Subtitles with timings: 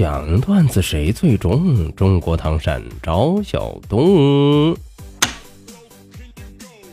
[0.00, 1.94] 讲段子谁最中？
[1.94, 4.74] 中国唐山赵小东，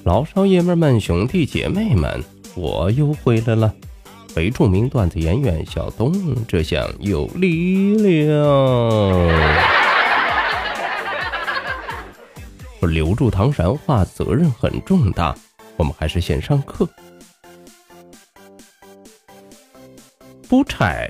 [0.04, 2.22] 老少爷们们、兄弟姐妹们，
[2.54, 3.74] 我又回来了。
[4.28, 6.14] 非著名段子演员小东，
[6.50, 8.26] 这下有力量。
[12.82, 15.34] 留住唐山话责任很重大，
[15.78, 16.86] 我们还是先上课。
[20.50, 21.10] 不拆，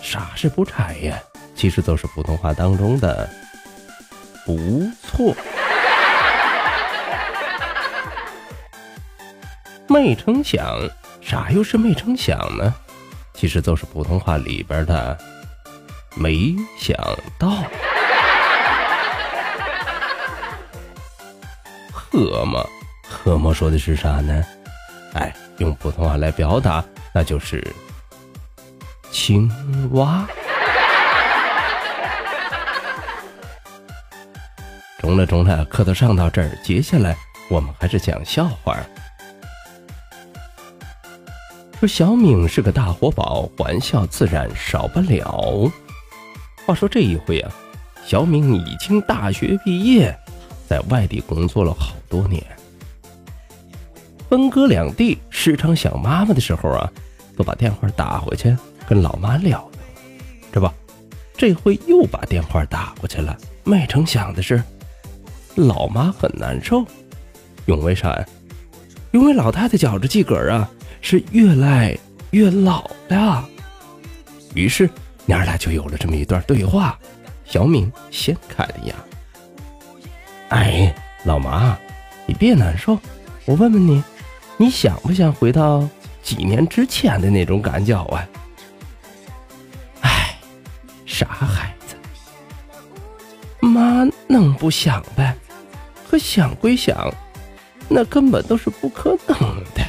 [0.00, 1.22] 啥是不拆呀？
[1.54, 3.28] 其实都是普通话当中的
[4.44, 4.58] “不
[5.02, 5.34] 错”。
[9.88, 10.78] 没成想，
[11.20, 12.74] 啥又是没成想呢？
[13.34, 15.18] 其实都是普通话里边的
[16.16, 16.96] “没想
[17.38, 17.48] 到”。
[21.92, 22.70] 呵么，
[23.08, 24.44] 呵么说的是啥呢？
[25.14, 27.66] 哎，用普通话来表达，那就是
[29.10, 29.50] 青
[29.92, 30.26] 蛙。
[35.04, 37.14] 中了中了，课都上到这儿，接下来
[37.50, 38.74] 我们还是讲笑话。
[41.78, 45.70] 说小敏是个大活宝，玩笑自然少不了。
[46.64, 47.52] 话说这一回啊，
[48.06, 50.18] 小敏已经大学毕业，
[50.66, 52.42] 在外地工作了好多年。
[54.30, 56.90] 分隔两地，时常想妈妈的时候啊，
[57.36, 58.56] 都把电话打回去
[58.88, 59.70] 跟老妈聊聊。
[60.50, 60.70] 这不，
[61.36, 64.62] 这回又把电话打过去了，没成想的是。
[65.54, 66.84] 老妈很难受，
[67.66, 68.26] 因为啥呀？
[69.12, 70.68] 因为老太太觉着自个儿啊
[71.00, 71.96] 是越来
[72.32, 73.48] 越老了。
[74.54, 74.90] 于是
[75.24, 76.98] 娘俩就有了这么一段对话。
[77.44, 78.94] 小敏先开的呀
[80.48, 80.92] ：“哎，
[81.24, 81.78] 老妈，
[82.26, 82.98] 你别难受，
[83.44, 84.02] 我问问你，
[84.56, 85.86] 你想不想回到
[86.22, 88.26] 几年之前的那种感觉啊？”
[90.00, 90.36] 哎，
[91.06, 91.94] 傻孩子，
[93.60, 95.36] 妈能不想呗？
[96.14, 97.12] 可想归想，
[97.88, 99.36] 那根本都是不可能
[99.74, 99.82] 的。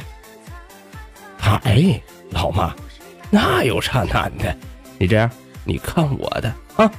[1.62, 2.74] 哎，老妈，
[3.30, 4.52] 那有啥难的？
[4.98, 5.30] 你这样，
[5.62, 6.90] 你看我的啊！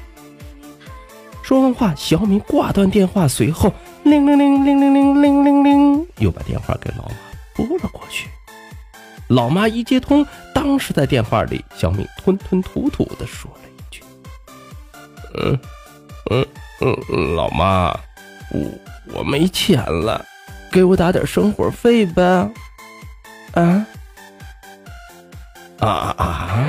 [1.44, 3.70] 说完话，小敏挂断电话，随后
[4.04, 7.16] 铃铃铃铃铃铃铃铃铃，又把电话给老妈
[7.54, 8.30] 拨了过去。
[9.28, 14.02] 老妈一接通，当时在电话里，小敏吞吞吐吐的说了一句
[15.36, 15.60] ：“嗯
[16.30, 16.48] 嗯
[16.80, 17.90] 嗯，老妈，
[18.52, 18.62] 我。”
[19.14, 20.24] 我没钱了，
[20.72, 22.24] 给我打点生活费呗。
[23.54, 23.86] 啊
[25.80, 26.68] 啊啊！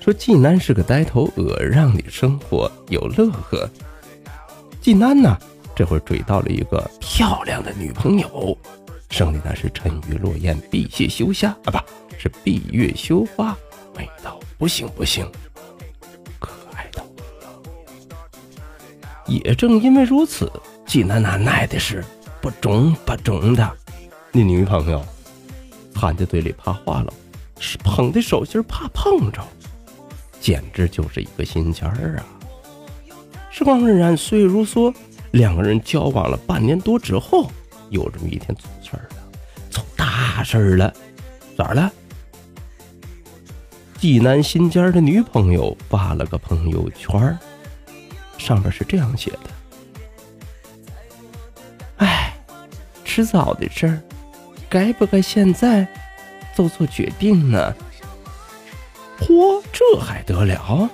[0.00, 3.70] 说济南是个呆头鹅，让你生活有乐呵。
[4.80, 5.38] 济南呢？
[5.74, 8.56] 这会儿追到了一个漂亮的女朋友，
[9.10, 13.56] 生的那是沉鱼落雁、闭月羞花啊，不是闭月羞花，
[13.96, 15.26] 美到不行不行，
[16.38, 17.02] 可爱到
[19.26, 20.50] 也正因为如此，
[20.86, 22.04] 济南那奶的是
[22.40, 23.76] 不中不中的。
[24.30, 25.02] 你女朋友
[25.94, 27.12] 含在嘴里怕化了，
[27.58, 29.42] 是捧的手心怕碰着，
[30.38, 32.26] 简直就是一个心尖儿啊！
[33.50, 34.94] 时光荏苒，岁月如梭。
[35.32, 37.50] 两个人交往了半年多之后，
[37.90, 39.16] 有这么一天出事儿了，
[39.70, 40.92] 出大事儿了，
[41.56, 41.90] 咋了？
[43.98, 47.38] 济南新家的女朋友发了个朋友圈，
[48.36, 49.38] 上面是这样写的
[51.98, 52.36] ：“哎，
[53.04, 54.02] 迟早的事儿，
[54.68, 55.86] 该不该现在
[56.54, 57.74] 做做决定呢？”
[59.20, 60.90] 嚯，这还得了？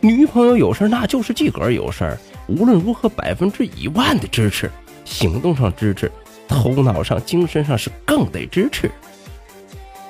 [0.00, 2.18] 女朋友有事儿那就是自个儿有事儿。
[2.48, 4.70] 无论如何，百分之一万的支持，
[5.04, 6.10] 行动上支持，
[6.46, 8.90] 头脑上、精神上是更得支持。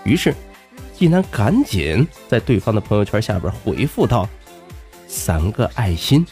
[0.04, 0.34] 于是，
[0.94, 4.28] 济南赶紧在对方的朋友圈下边回复道
[5.08, 6.26] ：“三个爱心，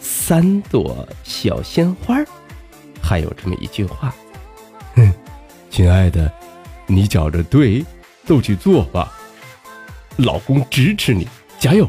[0.00, 2.16] 三朵小鲜花，
[3.02, 4.14] 还有这么一句话：
[4.94, 5.12] 哼，
[5.70, 6.30] 亲爱的，
[6.86, 7.84] 你觉着对，
[8.26, 9.12] 就去做吧，
[10.16, 11.26] 老公支持你，
[11.58, 11.88] 加油。”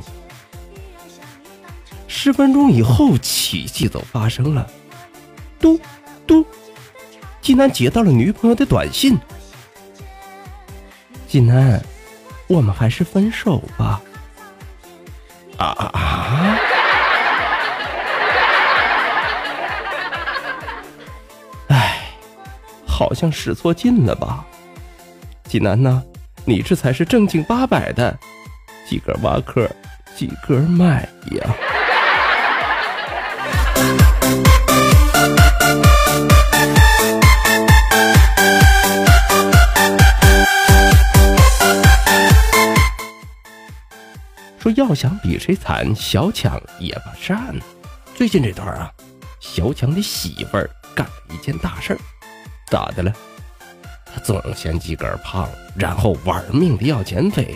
[2.11, 4.67] 十分钟以后，奇迹都发生了。
[5.59, 5.79] 嘟
[6.27, 6.43] 嘟
[7.39, 9.17] 济南接到了女朋友的短信
[11.29, 11.81] ：“济南，
[12.47, 14.01] 我们还是分手吧。”
[15.57, 16.57] 啊啊啊！
[21.67, 22.11] 哎，
[22.85, 24.43] 好像使错劲了吧？
[25.45, 26.03] 济南呐，
[26.43, 28.17] 你这才是正经八百的，
[28.89, 29.69] 几个挖壳，
[30.15, 31.55] 几个买呀！
[44.59, 47.55] 说要想比谁惨，小强也不善。
[48.13, 48.91] 最近这段啊，
[49.39, 51.99] 小强的媳妇儿干了一件大事儿，
[52.67, 53.13] 咋的了？
[54.05, 57.55] 他总嫌自个儿胖，然后玩命的要减肥。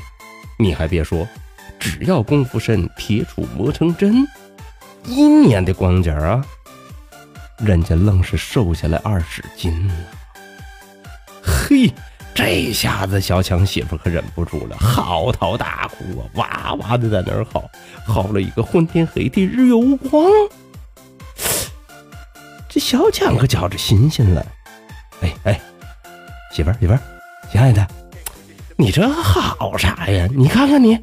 [0.58, 1.28] 你还别说，
[1.78, 4.26] 只要功夫深，铁杵磨成针，
[5.04, 6.46] 一年的光景啊，
[7.64, 9.94] 人家愣是瘦下来二十斤了。
[11.44, 11.92] 嘿！
[12.36, 17.70] 这下子，小强媳妇可忍不住了，嚎啕大哭啊，哇哇的在那儿嚎，
[18.08, 20.32] 嚎了一个昏天黑地，日月无光。
[22.68, 24.44] 这小强可觉着新鲜了，
[25.22, 25.62] 哎哎，
[26.52, 27.00] 媳妇儿媳妇儿，
[27.52, 27.88] 亲爱的，
[28.76, 30.28] 你这好啥呀？
[30.36, 30.98] 你看看你，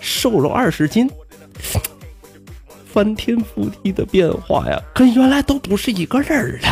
[0.00, 1.10] 瘦了二十斤，
[2.98, 6.68] 翻天覆地的变化呀，跟原来都不是一个人了。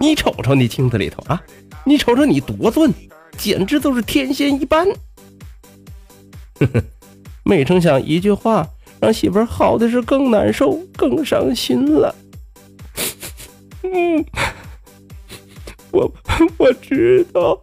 [0.00, 1.38] 你瞅瞅你镜子里头啊，
[1.84, 2.90] 你瞅瞅你多俊。
[3.36, 4.88] 简直都是天仙一般，
[6.58, 6.82] 呵呵，
[7.44, 8.66] 没成想一句话
[8.98, 12.14] 让媳妇儿好的是更难受、更伤心了。
[13.84, 14.24] 嗯，
[15.90, 16.10] 我
[16.56, 17.60] 我知道，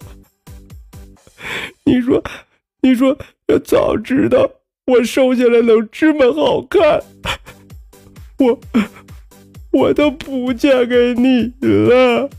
[1.83, 2.23] 你说，
[2.83, 3.17] 你说，
[3.47, 4.47] 要早知道
[4.85, 7.01] 我瘦下来能这么好看，
[8.43, 8.59] 我
[9.71, 12.29] 我都不嫁给你了。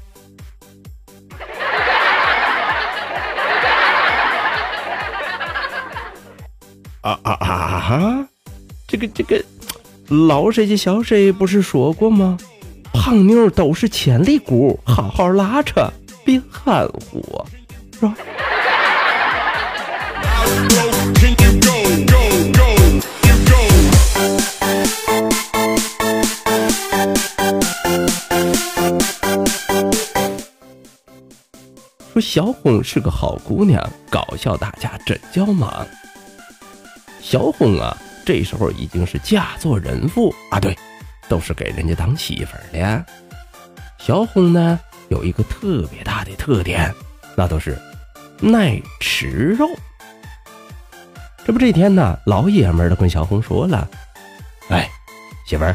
[7.01, 8.29] 啊啊啊啊！
[8.87, 9.43] 这个这个，
[10.09, 12.39] 老谁家小谁不是说过吗？
[12.93, 15.93] 胖妞都是潜力股，好好拉扯，
[16.25, 17.45] 别含糊，
[32.15, 35.85] 说小红是个好姑娘，搞笑大家真叫忙。
[37.21, 40.79] 小红啊，这时候已经是嫁作人妇啊，对，
[41.29, 43.05] 都是给人家当媳妇儿的。
[43.99, 44.79] 小红呢，
[45.09, 46.95] 有一个特别大的特点，
[47.37, 47.77] 那都是
[48.39, 49.69] 耐吃肉。
[51.45, 53.89] 这不这天呢，老爷们儿都跟小红说了
[54.71, 54.89] ：“哎，
[55.49, 55.75] 媳妇儿，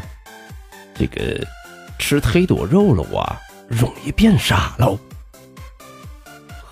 [0.94, 1.46] 这个
[1.98, 3.36] 吃忒多肉了我，
[3.68, 4.98] 容易变傻喽。”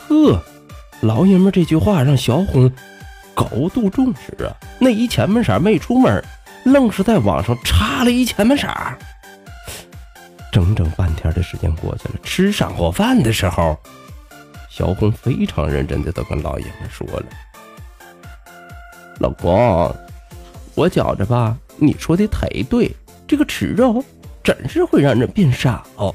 [0.08, 0.43] 呵，
[1.02, 2.72] 老爷们这句话让小红。
[3.34, 4.50] 高度重视啊！
[4.81, 6.25] 那一前门色没出门，
[6.64, 8.66] 愣是在网上查了一前门色。
[10.50, 13.78] 整整半天的时间过去了，吃上火饭的时候，
[14.69, 17.26] 小红非常认真的都跟老爷们说了
[19.20, 19.94] ：“老公，
[20.75, 22.93] 我觉着吧，你说的忒对，
[23.28, 24.05] 这个吃肉
[24.43, 26.12] 真是会让人变傻哦。”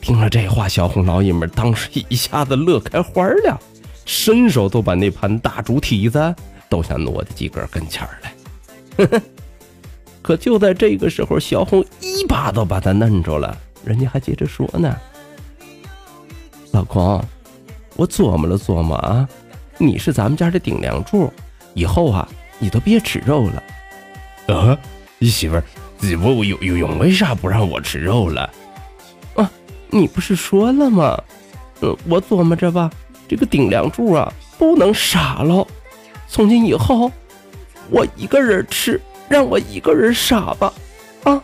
[0.00, 3.60] 听了这话，小红老爷们当时一下子乐开花了。
[4.06, 6.34] 伸手都把那盘大猪蹄子
[6.68, 9.06] 都想挪到几根跟前来，
[10.20, 13.56] 可就在这个时候，小红一把都把他摁住了。
[13.84, 14.96] 人家还接着说呢
[16.72, 17.22] ：“老公，
[17.94, 19.28] 我琢磨了琢磨啊，
[19.78, 21.32] 你是咱们家的顶梁柱，
[21.74, 22.28] 以后啊，
[22.58, 23.62] 你都别吃肉了。”
[24.52, 24.76] 啊，
[25.18, 25.62] 你媳妇儿，
[26.20, 28.50] 我有有有为啥不让我吃肉了？
[29.92, 31.20] 你不是说了吗？
[31.80, 32.90] 嗯，我琢磨着吧。
[33.28, 35.66] 这个顶梁柱啊，不能傻了。
[36.28, 37.10] 从今以后，
[37.90, 40.72] 我一个人吃，让我一个人傻吧，
[41.24, 41.42] 啊！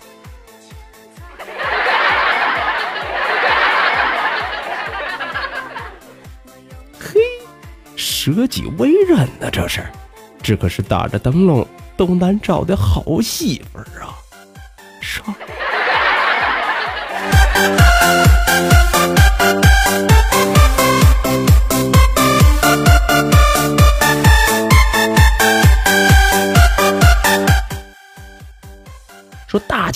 [6.99, 7.21] 嘿，
[7.97, 9.85] 舍己为人呢，这是，
[10.43, 14.06] 这可是打着灯笼都难找的好媳妇儿啊，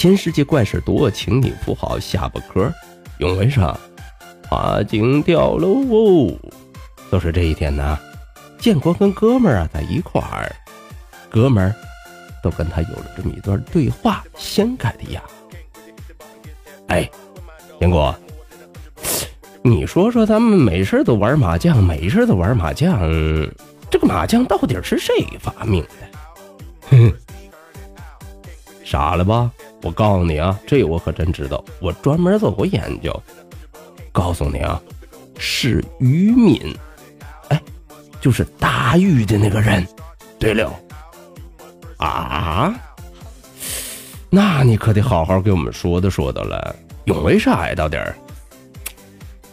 [0.00, 2.72] 大千世界怪事多，请你扶好下巴颏。
[3.18, 3.78] 用文上，
[4.48, 6.34] 花镜掉喽。
[7.10, 7.98] 都是这一天呢，
[8.58, 10.50] 建国跟哥们儿啊在一块儿，
[11.28, 11.74] 哥们儿
[12.42, 15.22] 都跟他有了这么一段对话，掀开的呀。
[16.86, 17.06] 哎，
[17.78, 18.14] 建国，
[19.60, 22.98] 你说说，咱们没事都玩麻将，没事都玩麻将，
[23.90, 26.88] 这个麻将到底是谁发明的？
[26.88, 27.12] 哼，
[28.82, 29.52] 傻了吧？
[29.82, 33.22] 我告诉你啊，这我可真知道，我专门做过研究。
[34.12, 34.80] 告诉你啊，
[35.38, 36.60] 是渔民，
[37.48, 37.62] 哎，
[38.20, 39.86] 就是打鱼的那个人。
[40.38, 40.74] 对了，
[41.96, 42.74] 啊，
[44.28, 47.74] 那你可得好好给我们说道说道了，因为啥呀？
[47.74, 48.14] 到底儿？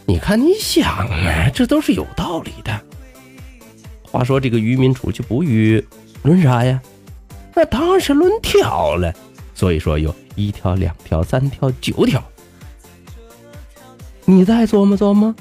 [0.06, 2.80] 你看，你想啊，这都是有道理的。
[4.02, 5.82] 话说这个渔民出去捕鱼，
[6.22, 6.80] 论啥呀？
[7.54, 9.14] 那当然是论条了。
[9.58, 12.22] 所以说有一条、两条、三条、九条。
[14.24, 15.34] 你再琢磨琢磨，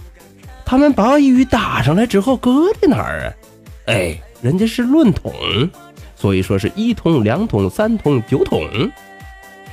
[0.65, 3.33] 他们把鱼打上来之后搁在哪儿啊？
[3.85, 5.31] 哎，人家是论桶，
[6.15, 8.67] 所以说是一桶、两桶、三桶、九桶。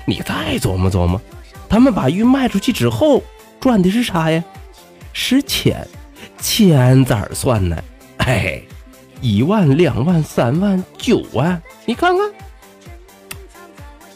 [0.04, 1.18] 你再琢磨琢磨，
[1.66, 3.22] 他们把鱼卖出去之后
[3.58, 4.44] 赚的是啥呀？
[5.14, 5.88] 是钱，
[6.38, 7.82] 钱咋算呢？
[8.18, 8.60] 哎，
[9.22, 12.30] 一万、两万、三万、九万，你看看，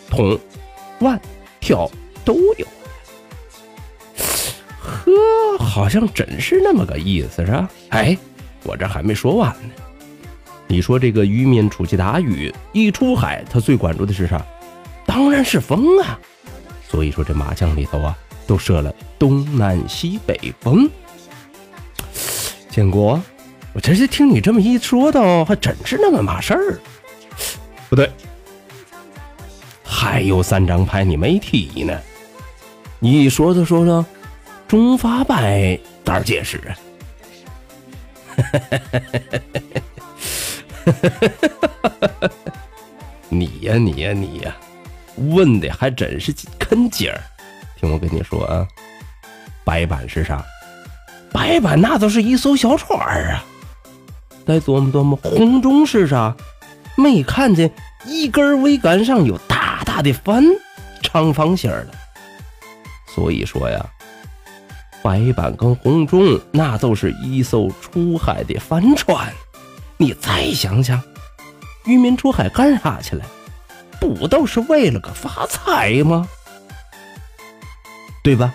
[0.08, 0.38] 桶、
[1.00, 1.20] 万、
[1.60, 1.90] 条
[2.24, 2.66] 都有。
[4.78, 7.68] 呵，好像真是那么个意思，是吧？
[7.90, 8.16] 哎，
[8.64, 9.70] 我这还没说完呢。
[10.66, 14.44] 你说这个渔民出去打鱼，一出海，他最关注的是啥？
[15.06, 16.18] 当然是风啊。
[16.88, 18.16] 所以说这麻将里头啊。
[18.48, 20.88] 都设了东南西北风，
[22.70, 23.20] 建国，
[23.74, 26.80] 我这是听你这么一说，倒还真是那么码事儿。
[27.90, 28.10] 不对，
[29.98, 31.98] 还有三张牌你没提呢。
[33.00, 34.06] 你说说说说，
[34.68, 36.78] 中发白咋解释 啊？
[43.28, 44.56] 你呀你呀你呀，
[45.16, 47.20] 问的还真是坑劲儿。
[47.80, 48.64] 听我跟你说啊，
[49.64, 50.44] 白板是啥？
[51.32, 53.00] 白板那都是一艘小船
[53.32, 53.44] 啊！
[54.46, 56.36] 再琢磨琢磨，红中是啥？
[56.96, 57.68] 没看见
[58.06, 59.36] 一根桅杆上有
[59.98, 60.44] 他的帆，
[61.02, 61.88] 长方形的。
[63.12, 63.84] 所以说呀，
[65.02, 69.34] 白板跟红中那都是一艘出海的帆船。
[69.96, 71.02] 你再想想，
[71.84, 73.26] 渔民出海干啥去了？
[74.00, 76.28] 不都是为了个发财吗？
[78.22, 78.54] 对吧？